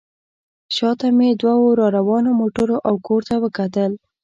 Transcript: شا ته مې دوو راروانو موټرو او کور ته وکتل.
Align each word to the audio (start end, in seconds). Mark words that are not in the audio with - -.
شا 0.75 0.89
ته 0.99 1.07
مې 1.17 1.29
دوو 1.41 1.67
راروانو 1.79 2.31
موټرو 2.39 2.77
او 2.87 2.95
کور 3.07 3.21
ته 3.29 3.35
وکتل. 3.43 3.91